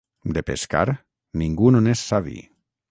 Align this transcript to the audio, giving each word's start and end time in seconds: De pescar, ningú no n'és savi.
De 0.37 0.41
pescar, 0.47 0.87
ningú 1.43 1.73
no 1.77 1.87
n'és 1.89 2.07
savi. 2.13 2.39